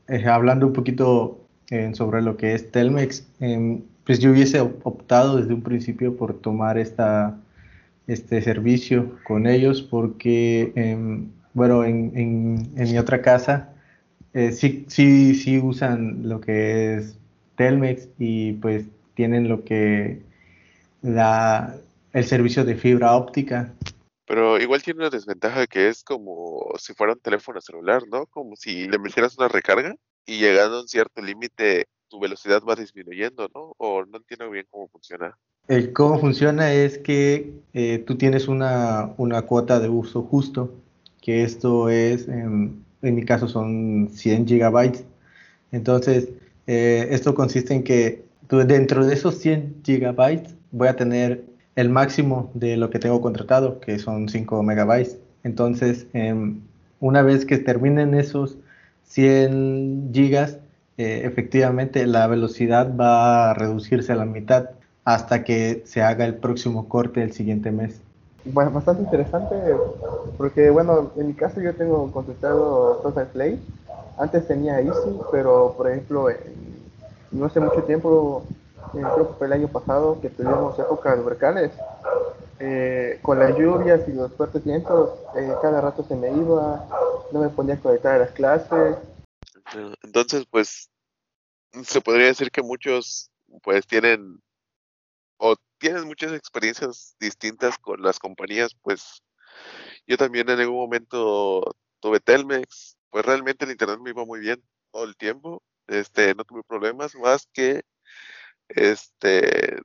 eh, 0.10 0.26
hablando 0.28 0.68
un 0.68 0.74
poquito 0.74 1.40
sobre 1.94 2.24
lo 2.24 2.36
que 2.36 2.56
es 2.56 2.72
Telmex, 2.72 3.28
em, 3.40 3.84
pues 4.04 4.18
yo 4.20 4.32
hubiese 4.32 4.60
optado 4.60 5.38
desde 5.38 5.54
un 5.54 5.62
principio 5.62 6.18
por 6.18 6.34
tomar 6.34 6.80
esta, 6.80 7.38
este 8.08 8.42
servicio 8.42 9.16
con 9.24 9.46
ellos 9.46 9.84
porque, 9.84 10.72
em, 10.76 11.28
bueno, 11.54 11.84
en, 11.84 12.12
en, 12.16 12.92
mi 12.92 12.98
otra 12.98 13.22
casa 13.22 13.70
eh, 14.34 14.52
sí, 14.52 14.86
sí, 14.88 15.36
sí 15.36 15.60
usan 15.60 16.28
lo 16.28 16.42
que 16.42 16.96
es 16.96 17.18
Telmex 17.56 18.10
y 18.18 18.54
pues 18.54 18.86
tienen 19.14 19.48
lo 19.48 19.64
que 19.64 20.22
la, 21.04 21.76
el 22.14 22.26
servicio 22.26 22.66
de 22.66 22.76
fibra 22.76 23.16
óptica. 23.16 23.74
Pero 24.26 24.60
igual 24.60 24.84
tiene 24.84 25.00
una 25.00 25.10
desventaja 25.10 25.66
que 25.66 25.90
es 25.90 26.04
como 26.04 26.72
si 26.78 26.94
fuera 26.94 27.14
un 27.14 27.20
teléfono 27.20 27.60
celular, 27.62 28.04
¿no? 28.12 28.28
Como 28.28 28.56
si 28.56 28.88
le 28.88 29.00
metieras 29.00 29.38
una 29.38 29.48
recarga 29.48 29.96
y 30.26 30.38
llegando 30.38 30.78
a 30.78 30.82
un 30.82 30.88
cierto 30.88 31.22
límite 31.22 31.88
tu 32.10 32.20
velocidad 32.20 32.62
va 32.68 32.76
disminuyendo, 32.76 33.50
¿no? 33.54 33.74
O 33.78 34.04
no 34.06 34.18
entiendo 34.18 34.50
bien 34.50 34.66
cómo 34.70 34.88
funciona. 34.88 35.38
El 35.68 35.94
cómo 35.94 36.20
funciona 36.20 36.74
es 36.74 36.98
que 36.98 37.54
eh, 37.74 38.04
tú 38.06 38.18
tienes 38.18 38.48
una, 38.48 39.14
una, 39.18 39.44
cuota 39.44 39.80
de 39.80 39.90
uso 39.90 40.24
justo, 40.24 40.74
que 41.22 41.44
esto 41.44 41.90
es, 41.90 42.28
en, 42.28 42.84
en 43.04 43.16
mi 43.16 43.24
caso 43.24 43.48
son 43.48 44.10
100 44.12 44.48
gigabytes. 44.48 45.06
Entonces, 45.72 46.30
eh, 46.66 47.08
esto 47.12 47.36
consiste 47.36 47.74
en 47.74 47.84
que 47.84 48.26
tú, 48.48 48.58
dentro 48.58 49.06
de 49.06 49.14
esos 49.14 49.36
100 49.36 49.82
gigabytes 49.84 50.56
voy 50.72 50.88
a 50.88 50.96
tener 50.96 51.44
el 51.76 51.90
máximo 51.90 52.52
de 52.54 52.78
lo 52.78 52.90
que 52.90 53.00
tengo 53.00 53.22
contratado, 53.22 53.80
que 53.80 54.00
son 54.00 54.30
5 54.30 54.64
megabytes. 54.64 55.18
Entonces, 55.44 56.08
em, 56.14 56.62
una 57.00 57.22
vez 57.22 57.46
que 57.46 57.58
terminen 57.58 58.14
esos 58.14 58.58
100 59.06 60.12
gigas, 60.14 60.60
eh, 60.98 61.22
efectivamente 61.24 62.06
la 62.06 62.28
velocidad 62.28 62.94
va 62.96 63.52
a 63.52 63.54
reducirse 63.54 64.12
a 64.12 64.16
la 64.16 64.26
mitad 64.26 64.72
hasta 65.06 65.44
que 65.44 65.82
se 65.86 66.02
haga 66.02 66.26
el 66.26 66.36
próximo 66.36 66.90
corte 66.90 67.24
el 67.24 67.32
siguiente 67.32 67.72
mes. 67.72 68.02
Bueno, 68.46 68.72
bastante 68.72 69.04
interesante 69.04 69.56
porque, 70.38 70.70
bueno, 70.70 71.12
en 71.18 71.28
mi 71.28 71.34
caso 71.34 71.62
yo 71.62 71.74
tengo 71.74 72.12
contratado 72.12 73.00
Total 73.04 73.28
Play. 73.28 73.60
Antes 74.18 74.48
tenía 74.48 74.82
Easy, 74.82 75.18
pero 75.32 75.74
por 75.78 75.90
ejemplo, 75.90 76.28
no 77.32 77.46
hace 77.46 77.60
mucho 77.60 77.84
tiempo 77.84 78.44
eh, 78.94 79.04
creo 79.14 79.28
que 79.28 79.34
fue 79.36 79.48
el 79.48 79.54
año 79.54 79.68
pasado 79.68 80.20
que 80.22 80.30
tuvimos 80.30 80.78
épocas 80.80 81.18
de 81.18 81.24
huracanes. 81.24 81.72
Eh, 82.60 83.20
con 83.22 83.40
las 83.40 83.58
lluvias 83.58 84.02
y 84.08 84.12
los 84.12 84.34
fuertes 84.34 84.64
vientos, 84.66 85.12
eh, 85.36 85.54
cada 85.62 85.80
rato 85.80 86.04
se 86.04 86.16
me 86.16 86.30
iba, 86.30 86.86
no 87.32 87.40
me 87.40 87.50
ponía 87.50 87.76
a 87.76 87.80
conectar 87.80 88.16
a 88.16 88.20
las 88.20 88.32
clases. 88.32 88.98
Entonces, 90.04 90.46
pues, 90.50 90.90
se 91.84 92.02
podría 92.02 92.28
decir 92.28 92.52
que 92.52 92.62
muchos, 92.62 93.32
pues, 93.64 93.88
tienen 93.88 94.42
o 95.38 95.56
tienen 95.78 96.06
muchas 96.06 96.34
experiencias 96.34 97.16
distintas 97.20 97.78
con 97.78 98.02
las 98.02 98.20
compañías, 98.20 98.76
pues, 98.82 99.22
yo 100.06 100.18
también 100.18 100.50
en 100.50 100.60
algún 100.60 100.78
momento 100.78 101.62
tuve 102.02 102.20
Telmex, 102.20 102.98
pues 103.10 103.26
realmente 103.26 103.66
el 103.66 103.72
internet 103.72 104.00
me 104.02 104.10
iba 104.10 104.26
muy 104.26 104.40
bien 104.40 104.62
todo 104.92 105.06
el 105.06 105.16
tiempo, 105.16 105.62
este, 105.88 106.36
no 106.36 106.44
tuve 106.44 106.64
problemas, 106.64 107.16
más 107.16 107.48
que 107.54 107.84
este, 108.70 109.80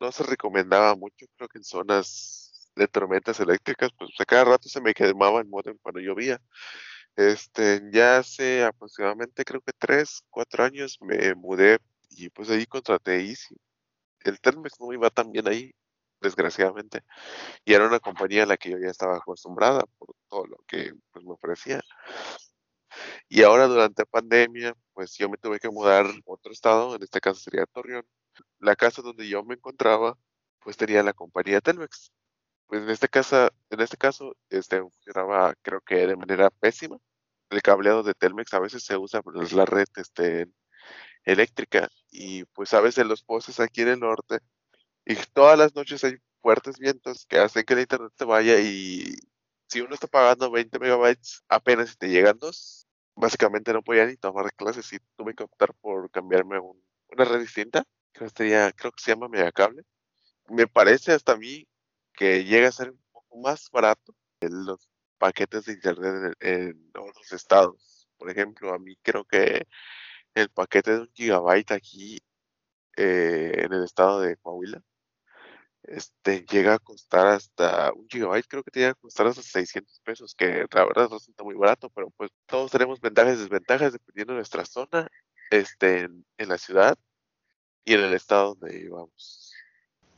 no 0.00 0.12
se 0.12 0.24
recomendaba 0.24 0.94
mucho, 0.96 1.26
creo 1.36 1.48
que 1.48 1.58
en 1.58 1.64
zonas 1.64 2.70
de 2.76 2.88
tormentas 2.88 3.40
eléctricas, 3.40 3.90
pues 3.96 4.10
a 4.18 4.24
cada 4.24 4.44
rato 4.44 4.68
se 4.68 4.80
me 4.80 4.94
quemaba 4.94 5.40
el 5.40 5.46
modem 5.46 5.78
cuando 5.82 6.00
llovía. 6.00 6.40
Este, 7.16 7.80
ya 7.92 8.18
hace 8.18 8.64
aproximadamente 8.64 9.44
creo 9.44 9.60
que 9.60 9.72
tres, 9.78 10.22
cuatro 10.30 10.64
años 10.64 10.98
me 11.00 11.34
mudé 11.34 11.78
y 12.10 12.28
pues 12.30 12.50
ahí 12.50 12.66
contraté 12.66 13.20
Easy. 13.20 13.56
El 14.20 14.40
Telmex 14.40 14.80
no 14.80 14.92
iba 14.92 15.10
tan 15.10 15.30
bien 15.30 15.46
ahí, 15.48 15.72
desgraciadamente. 16.20 17.02
Y 17.64 17.74
era 17.74 17.86
una 17.86 18.00
compañía 18.00 18.44
a 18.44 18.46
la 18.46 18.56
que 18.56 18.70
yo 18.70 18.78
ya 18.78 18.90
estaba 18.90 19.16
acostumbrada 19.18 19.84
por 19.98 20.14
todo 20.28 20.46
lo 20.46 20.56
que 20.66 20.92
pues, 21.12 21.24
me 21.24 21.32
ofrecía. 21.32 21.80
Y 23.34 23.42
ahora 23.42 23.66
durante 23.66 24.06
pandemia, 24.06 24.76
pues 24.92 25.16
yo 25.18 25.28
me 25.28 25.36
tuve 25.36 25.58
que 25.58 25.68
mudar 25.68 26.06
a 26.06 26.12
otro 26.24 26.52
estado, 26.52 26.94
en 26.94 27.02
este 27.02 27.20
caso 27.20 27.40
sería 27.40 27.66
Torreón. 27.66 28.06
La 28.60 28.76
casa 28.76 29.02
donde 29.02 29.28
yo 29.28 29.42
me 29.44 29.54
encontraba, 29.54 30.16
pues 30.60 30.76
tenía 30.76 31.02
la 31.02 31.12
compañía 31.14 31.60
Telmex. 31.60 32.12
pues 32.68 32.82
en 32.82 32.90
este 32.90 33.08
caso, 33.08 33.50
en 33.70 33.80
este 33.80 33.96
caso, 33.96 34.36
este 34.50 34.80
funcionaba 34.82 35.54
creo 35.62 35.80
que 35.80 36.06
de 36.06 36.16
manera 36.16 36.50
pésima. 36.50 36.98
El 37.50 37.62
cableado 37.62 38.04
de 38.04 38.14
Telmex 38.14 38.54
a 38.54 38.60
veces 38.60 38.84
se 38.84 38.96
usa 38.96 39.22
por 39.22 39.36
la 39.52 39.66
red 39.66 39.88
este, 39.96 40.46
eléctrica 41.24 41.88
y 42.10 42.44
pues 42.46 42.74
a 42.74 42.80
veces 42.80 43.06
los 43.06 43.24
postes 43.24 43.60
aquí 43.60 43.82
en 43.82 43.88
el 43.88 44.00
norte 44.00 44.40
y 45.06 45.16
todas 45.34 45.58
las 45.58 45.74
noches 45.74 46.04
hay 46.04 46.18
fuertes 46.42 46.78
vientos 46.78 47.26
que 47.26 47.38
hacen 47.38 47.64
que 47.64 47.74
el 47.74 47.80
internet 47.80 48.12
se 48.16 48.24
vaya 48.26 48.60
y 48.60 49.16
si 49.68 49.80
uno 49.80 49.94
está 49.94 50.06
pagando 50.08 50.50
20 50.50 50.78
megabytes 50.78 51.44
apenas 51.48 51.90
si 51.90 51.96
te 51.96 52.08
llegan 52.10 52.38
dos, 52.38 52.83
básicamente 53.16 53.72
no 53.72 53.82
podía 53.82 54.06
ni 54.06 54.16
tomar 54.16 54.52
clases 54.54 54.92
y 54.92 54.98
tuve 55.16 55.34
que 55.34 55.44
optar 55.44 55.74
por 55.74 56.10
cambiarme 56.10 56.56
a 56.56 56.60
una 56.60 57.24
red 57.24 57.40
distinta. 57.40 57.84
Creo 58.12 58.30
que, 58.30 58.72
creo 58.76 58.92
que 58.92 59.02
se 59.02 59.12
llama 59.12 59.28
Megacable. 59.28 59.82
Me 60.48 60.66
parece 60.66 61.12
hasta 61.12 61.32
a 61.32 61.36
mí 61.36 61.66
que 62.12 62.44
llega 62.44 62.68
a 62.68 62.72
ser 62.72 62.90
un 62.90 63.02
poco 63.12 63.38
más 63.38 63.70
barato 63.70 64.14
los 64.40 64.88
paquetes 65.18 65.64
de 65.66 65.72
internet 65.74 66.34
en, 66.40 66.90
otros 66.98 67.32
estados. 67.32 68.08
Por 68.18 68.30
ejemplo, 68.30 68.74
a 68.74 68.78
mí 68.78 68.96
creo 69.02 69.24
que 69.24 69.66
el 70.34 70.50
paquete 70.50 70.92
de 70.92 71.00
un 71.00 71.10
gigabyte 71.14 71.72
aquí 71.72 72.18
eh, 72.96 73.52
en 73.56 73.72
el 73.72 73.84
estado 73.84 74.20
de 74.20 74.36
Coahuila 74.36 74.82
este, 75.88 76.44
llega 76.50 76.74
a 76.74 76.78
costar 76.78 77.26
hasta 77.28 77.92
un 77.92 78.06
gigabyte, 78.08 78.46
creo 78.48 78.62
que 78.62 78.70
te 78.70 78.80
llega 78.80 78.92
a 78.92 78.94
costar 78.94 79.26
hasta 79.26 79.42
600 79.42 80.00
pesos, 80.04 80.34
que 80.34 80.66
la 80.72 80.84
verdad 80.84 81.08
resulta 81.10 81.44
muy 81.44 81.54
barato, 81.54 81.90
pero 81.90 82.10
pues 82.16 82.30
todos 82.46 82.70
tenemos 82.70 83.00
ventajas 83.00 83.36
y 83.36 83.40
desventajas 83.40 83.92
dependiendo 83.92 84.32
de 84.32 84.38
nuestra 84.38 84.64
zona, 84.64 85.08
este, 85.50 86.02
en, 86.02 86.48
la 86.48 86.58
ciudad 86.58 86.96
y 87.84 87.94
en 87.94 88.00
el 88.00 88.14
estado 88.14 88.54
donde 88.54 88.78
vivamos. 88.78 89.52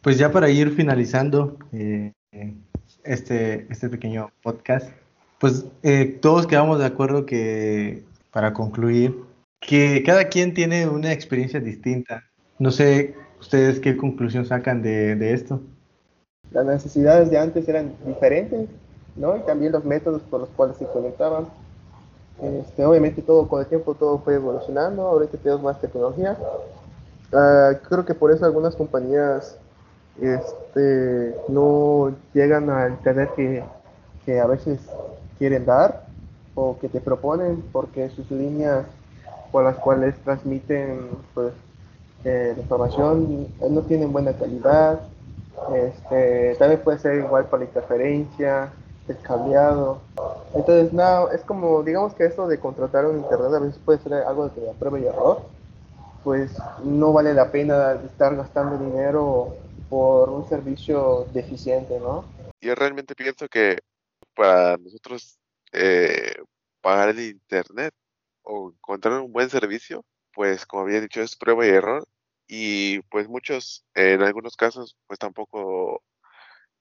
Pues 0.02 0.18
ya 0.18 0.30
para 0.30 0.48
ir 0.48 0.70
finalizando 0.74 1.58
eh, 1.72 2.12
este, 3.04 3.66
este 3.70 3.88
pequeño 3.88 4.30
podcast, 4.42 4.90
pues 5.38 5.64
eh, 5.82 6.18
todos 6.22 6.46
quedamos 6.46 6.78
de 6.78 6.86
acuerdo 6.86 7.26
que, 7.26 8.04
para 8.30 8.52
concluir, 8.52 9.16
que 9.60 10.02
cada 10.04 10.28
quien 10.28 10.54
tiene 10.54 10.86
una 10.88 11.12
experiencia 11.12 11.60
distinta. 11.60 12.24
No 12.58 12.70
sé 12.70 13.14
¿Ustedes 13.40 13.80
qué 13.80 13.96
conclusión 13.96 14.46
sacan 14.46 14.82
de, 14.82 15.32
esto? 15.32 15.60
Las 16.50 16.64
necesidades 16.66 17.30
de 17.30 17.38
antes 17.38 17.68
eran 17.68 17.92
diferentes, 18.04 18.68
¿no? 19.16 19.36
Y 19.36 19.40
también 19.40 19.72
los 19.72 19.84
métodos 19.84 20.22
por 20.22 20.40
los 20.40 20.48
cuales 20.50 20.76
se 20.76 20.86
conectaban. 20.86 21.46
Este, 22.42 22.84
obviamente 22.84 23.22
todo 23.22 23.48
con 23.48 23.60
el 23.60 23.66
tiempo 23.66 23.94
todo 23.94 24.18
fue 24.18 24.34
evolucionando, 24.34 25.02
ahorita 25.02 25.38
tenemos 25.38 25.62
más 25.62 25.80
tecnología. 25.80 26.36
Ah, 27.32 27.72
creo 27.88 28.04
que 28.04 28.14
por 28.14 28.30
eso 28.30 28.44
algunas 28.44 28.76
compañías 28.76 29.58
este, 30.20 31.34
no 31.48 32.14
llegan 32.32 32.70
al 32.70 32.98
tener 33.00 33.28
que, 33.36 33.64
que 34.24 34.40
a 34.40 34.46
veces 34.46 34.80
quieren 35.38 35.66
dar 35.66 36.06
o 36.54 36.78
que 36.78 36.88
te 36.88 37.00
proponen 37.00 37.62
porque 37.72 38.08
sus 38.10 38.30
líneas 38.30 38.86
por 39.52 39.64
las 39.64 39.76
cuales 39.76 40.14
transmiten 40.24 41.08
pues, 41.34 41.52
la 42.24 42.58
información 42.58 43.48
no 43.60 43.82
tiene 43.82 44.06
buena 44.06 44.32
calidad, 44.32 45.00
este, 45.74 46.54
también 46.58 46.82
puede 46.82 46.98
ser 46.98 47.16
igual 47.16 47.46
por 47.46 47.60
la 47.60 47.66
interferencia, 47.66 48.72
el 49.08 49.18
cableado. 49.18 50.00
Entonces, 50.54 50.92
no, 50.92 51.30
es 51.30 51.42
como, 51.42 51.82
digamos 51.82 52.14
que 52.14 52.24
esto 52.24 52.46
de 52.48 52.58
contratar 52.58 53.06
un 53.06 53.18
internet 53.18 53.52
a 53.54 53.58
veces 53.58 53.78
puede 53.84 53.98
ser 54.00 54.14
algo 54.14 54.48
de 54.48 54.72
prueba 54.78 54.98
y 54.98 55.06
error, 55.06 55.42
pues 56.24 56.52
no 56.82 57.12
vale 57.12 57.34
la 57.34 57.50
pena 57.52 57.92
estar 58.04 58.34
gastando 58.34 58.78
dinero 58.78 59.54
por 59.88 60.28
un 60.28 60.48
servicio 60.48 61.26
deficiente, 61.32 62.00
¿no? 62.00 62.24
Yo 62.60 62.74
realmente 62.74 63.14
pienso 63.14 63.46
que 63.48 63.78
para 64.34 64.76
nosotros 64.76 65.38
eh, 65.72 66.34
pagar 66.80 67.10
el 67.10 67.20
internet 67.20 67.92
o 68.42 68.70
encontrar 68.70 69.20
un 69.20 69.32
buen 69.32 69.50
servicio, 69.50 70.04
pues 70.36 70.66
como 70.66 70.82
había 70.84 71.00
dicho, 71.00 71.22
es 71.22 71.34
prueba 71.34 71.66
y 71.66 71.70
error 71.70 72.06
y 72.46 73.00
pues 73.10 73.26
muchos, 73.28 73.86
en 73.94 74.22
algunos 74.22 74.54
casos, 74.56 74.96
pues 75.06 75.18
tampoco 75.18 76.04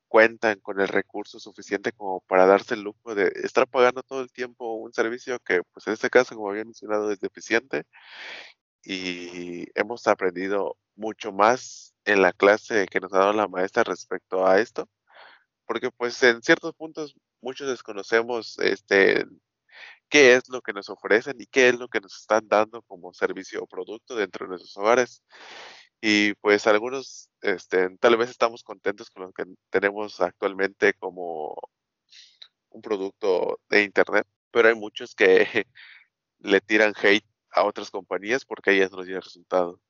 cuentan 0.10 0.60
con 0.60 0.82
el 0.82 0.90
recurso 0.90 1.40
suficiente 1.40 1.94
como 1.94 2.20
para 2.28 2.46
darse 2.48 2.76
el 2.76 2.82
lujo 2.82 3.16
de 3.16 3.32
estar 3.44 3.68
pagando 3.68 4.04
todo 4.04 4.22
el 4.22 4.32
tiempo 4.32 4.76
un 4.76 4.94
servicio 4.94 5.40
que, 5.40 5.62
pues 5.74 5.88
en 5.88 5.94
este 5.94 6.10
caso, 6.10 6.36
como 6.36 6.50
había 6.50 6.66
mencionado, 6.66 7.12
es 7.12 7.20
deficiente 7.22 7.84
y 8.84 9.68
hemos 9.80 10.06
aprendido 10.08 10.78
mucho 10.96 11.32
más 11.32 11.96
en 12.06 12.22
la 12.22 12.34
clase 12.34 12.88
que 12.88 13.00
nos 13.00 13.14
ha 13.14 13.20
dado 13.20 13.34
la 13.34 13.48
maestra 13.48 13.84
respecto 13.86 14.46
a 14.46 14.60
esto, 14.60 14.90
porque 15.66 15.92
pues 15.92 16.22
en 16.24 16.42
ciertos 16.44 16.74
puntos 16.76 17.16
muchos 17.42 17.70
desconocemos 17.70 18.60
este 18.60 19.26
qué 20.10 20.36
es 20.36 20.50
lo 20.50 20.62
que 20.62 20.74
nos 20.74 20.90
ofrecen 20.90 21.36
y 21.40 21.46
qué 21.48 21.70
es 21.70 21.80
lo 21.80 21.88
que 21.88 22.02
nos 22.02 22.16
están 22.18 22.48
dando 22.48 22.82
como 22.84 23.14
servicio 23.14 23.64
o 23.64 23.68
producto 23.68 24.16
dentro 24.16 24.46
de 24.46 24.50
nuestros 24.50 24.78
hogares. 24.78 25.24
Y 26.02 26.34
pues 26.36 26.68
algunos 26.68 27.30
este, 27.42 27.90
tal 28.00 28.18
vez 28.18 28.30
estamos 28.30 28.64
contentos 28.64 29.10
con 29.10 29.24
lo 29.24 29.32
que 29.34 29.46
tenemos 29.70 30.22
actualmente 30.22 30.94
como 30.94 31.56
un 32.70 32.82
producto 32.82 33.60
de 33.70 33.84
Internet, 33.84 34.28
pero 34.52 34.70
hay 34.70 34.76
muchos 34.76 35.16
que 35.16 35.38
le 36.40 36.62
tiran 36.62 36.94
hate 37.02 37.26
a 37.52 37.64
otras 37.66 37.92
compañías 37.92 38.46
porque 38.46 38.72
ellas 38.72 38.92
no 38.92 39.04
tienen 39.04 39.22
resultado. 39.22 39.82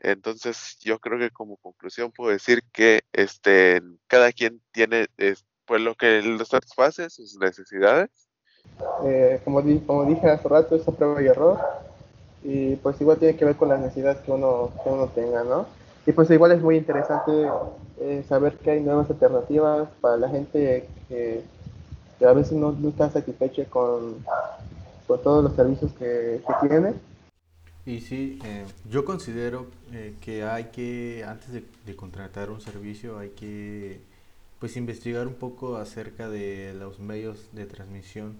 Entonces, 0.00 0.76
yo 0.80 0.98
creo 1.00 1.18
que 1.18 1.30
como 1.30 1.56
conclusión 1.58 2.12
puedo 2.12 2.30
decir 2.30 2.62
que 2.72 3.02
este, 3.12 3.80
cada 4.08 4.32
quien 4.32 4.62
tiene 4.72 5.08
pues 5.64 5.80
lo 5.82 5.94
que 5.94 6.22
le 6.22 6.44
satisface 6.44 7.08
sus 7.10 7.36
necesidades 7.36 8.23
eh, 9.04 9.40
como, 9.44 9.62
dije 9.62 10.30
hace 10.30 10.48
rato, 10.48 10.76
es 10.76 10.82
prueba 10.82 11.22
y 11.22 11.26
error. 11.26 11.58
Y 12.42 12.76
pues 12.76 13.00
igual 13.00 13.18
tiene 13.18 13.36
que 13.36 13.44
ver 13.44 13.56
con 13.56 13.68
las 13.68 13.80
necesidades 13.80 14.18
que 14.18 14.32
uno, 14.32 14.70
que 14.82 14.90
uno 14.90 15.06
tenga, 15.08 15.44
¿no? 15.44 15.66
Y 16.06 16.12
pues 16.12 16.30
igual 16.30 16.52
es 16.52 16.60
muy 16.60 16.76
interesante 16.76 17.32
eh, 18.00 18.24
saber 18.28 18.58
que 18.58 18.72
hay 18.72 18.80
nuevas 18.80 19.08
alternativas 19.08 19.88
para 20.00 20.18
la 20.18 20.28
gente 20.28 20.88
que, 21.08 21.42
a 22.24 22.32
veces 22.32 22.52
no, 22.52 22.72
no, 22.72 22.88
está 22.88 23.10
satisfecha 23.10 23.64
con, 23.66 24.16
con 25.06 25.22
todos 25.22 25.44
los 25.44 25.54
servicios 25.54 25.92
que, 25.92 26.42
tiene. 26.60 26.94
Y 27.86 28.00
sí, 28.00 28.38
eh, 28.44 28.64
yo 28.90 29.04
considero 29.04 29.66
que 30.22 30.42
hay 30.44 30.64
que, 30.64 31.24
antes 31.26 31.52
de, 31.52 31.64
de, 31.84 31.96
contratar 31.96 32.50
un 32.50 32.62
servicio, 32.62 33.18
hay 33.18 33.30
que 33.30 34.00
pues 34.58 34.76
investigar 34.78 35.26
un 35.26 35.34
poco 35.34 35.76
acerca 35.76 36.30
de 36.30 36.72
los 36.74 36.98
medios 36.98 37.48
de 37.52 37.66
transmisión 37.66 38.36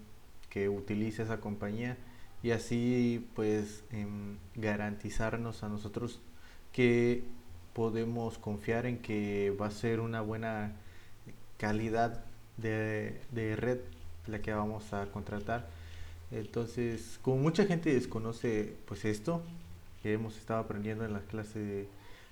que 0.55 0.69
utilice 0.69 1.25
esa 1.25 1.41
compañía 1.41 1.97
y 2.45 2.53
así 2.53 3.27
pues 3.35 3.83
em, 3.91 4.39
garantizarnos 4.55 5.65
a 5.65 5.69
nosotros 5.69 6.21
que 6.73 7.25
podemos 7.73 8.39
confiar 8.39 8.87
en 8.87 8.99
que 8.99 9.53
va 9.61 9.67
a 9.67 9.71
ser 9.73 9.99
una 9.99 10.21
buena 10.21 10.77
calidad 11.59 12.25
de, 12.57 13.19
red 13.57 13.81
la 14.29 14.41
que 14.41 14.53
vamos 14.53 14.93
a 14.93 15.07
contratar. 15.07 15.69
Entonces, 16.31 17.19
como 17.21 17.39
mucha 17.39 17.67
gente 17.67 17.93
desconoce 17.93 18.77
pues 18.87 19.05
esto, 19.05 19.43
que 20.05 20.13
hemos 20.13 20.37
estado 20.37 20.61
aprendiendo 20.61 21.05
en 21.05 21.15
la 21.15 21.21
clase 21.21 21.89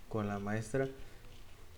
con 0.09 0.29
la 0.29 0.39
maestra, 0.39 0.89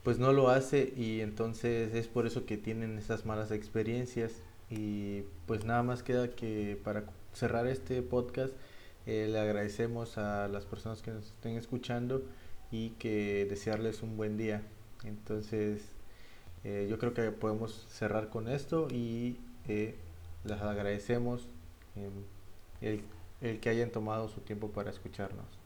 pues 0.02 0.18
no 0.18 0.32
lo 0.34 0.50
hace 0.50 0.92
y 0.94 1.22
entonces 1.22 1.94
es 1.94 2.06
por 2.06 2.26
eso 2.26 2.44
que 2.44 2.58
tienen 2.58 2.98
esas 2.98 3.24
malas 3.24 3.50
experiencias 3.50 4.42
y 4.76 5.24
pues 5.46 5.64
nada 5.64 5.82
más 5.82 6.02
queda 6.02 6.28
que 6.28 6.80
para 6.82 7.04
cerrar 7.32 7.66
este 7.66 8.02
podcast 8.02 8.52
eh, 9.06 9.28
le 9.30 9.38
agradecemos 9.38 10.18
a 10.18 10.48
las 10.48 10.64
personas 10.64 11.02
que 11.02 11.10
nos 11.10 11.26
estén 11.26 11.56
escuchando 11.56 12.22
y 12.70 12.90
que 12.90 13.46
desearles 13.48 14.02
un 14.02 14.16
buen 14.16 14.36
día. 14.36 14.62
Entonces 15.04 15.82
eh, 16.64 16.86
yo 16.90 16.98
creo 16.98 17.14
que 17.14 17.30
podemos 17.30 17.86
cerrar 17.90 18.30
con 18.30 18.48
esto 18.48 18.88
y 18.90 19.36
eh, 19.68 19.94
les 20.44 20.60
agradecemos 20.60 21.46
el, 22.80 23.02
el 23.40 23.60
que 23.60 23.68
hayan 23.68 23.90
tomado 23.90 24.28
su 24.28 24.40
tiempo 24.40 24.70
para 24.70 24.90
escucharnos. 24.90 25.63